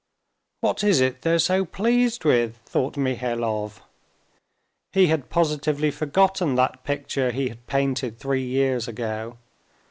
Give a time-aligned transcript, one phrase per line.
[0.61, 3.81] "What is it they're so pleased with?" thought Mihailov.
[4.93, 9.37] He had positively forgotten that picture he had painted three years ago.